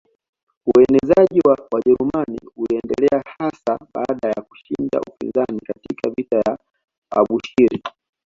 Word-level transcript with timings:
Uenezeaji 0.75 1.39
wa 1.45 1.57
Wajerumani 1.71 2.39
uliendelea 2.55 3.23
hasa 3.39 3.79
baada 3.93 4.29
ya 4.35 4.41
kushinda 4.41 4.99
upinzani 5.11 5.59
katika 5.59 6.09
vita 6.17 6.37
ya 6.37 6.57
Abushiri 7.09 7.83